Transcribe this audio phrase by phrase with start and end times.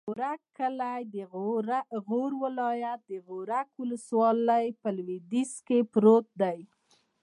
[0.03, 1.15] د غورک کلی د
[2.07, 6.59] غور ولایت، غورک ولسوالي په لویدیځ کې پروت دی.